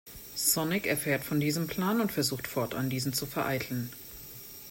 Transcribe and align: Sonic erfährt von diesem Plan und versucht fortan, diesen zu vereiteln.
Sonic 0.35 0.87
erfährt 0.87 1.23
von 1.23 1.39
diesem 1.39 1.67
Plan 1.67 2.01
und 2.01 2.11
versucht 2.11 2.47
fortan, 2.47 2.89
diesen 2.89 3.13
zu 3.13 3.27
vereiteln. 3.27 3.91